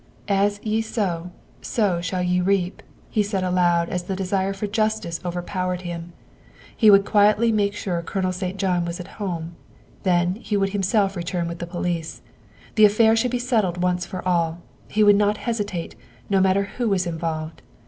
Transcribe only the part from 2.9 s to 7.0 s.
he said aloud as the desire for justice overpowered him. He